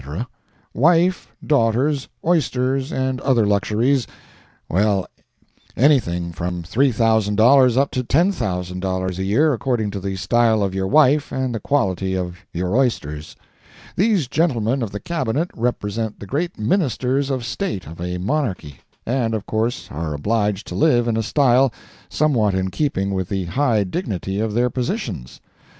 [0.73, 5.05] wife, daughters, oysters and other luxuries—well,
[5.77, 11.31] anything, from $3,000 up to $10,000 a year, according to the style of your wife
[11.31, 13.35] and the quality of your oysters.
[13.95, 19.35] These gentlemen of the Cabinet represent the great Ministers of State of a monarchy, and
[19.35, 21.71] of course are obliged to live in a style
[22.09, 25.39] somewhat in keeping with the high dignity of their positions.